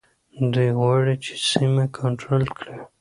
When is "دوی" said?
0.53-0.69